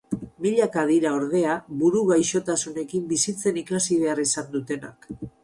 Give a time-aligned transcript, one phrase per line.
[0.43, 5.09] Milaka dira, ordea, buru gaixotasunekin bizitzen ikasi behar izan dutenak.